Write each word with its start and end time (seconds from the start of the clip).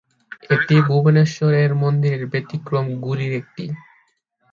এটি 0.49 0.75
ভুবনেশ্বরের 0.87 1.71
মন্দিরের 1.75 2.23
ব্যতিক্রম 2.31 2.85
গুলির 3.03 3.33
একটি। 3.33 3.65